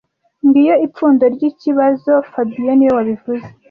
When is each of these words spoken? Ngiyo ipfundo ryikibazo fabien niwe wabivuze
Ngiyo 0.45 0.75
ipfundo 0.85 1.23
ryikibazo 1.35 2.11
fabien 2.31 2.71
niwe 2.77 2.91
wabivuze 2.97 3.47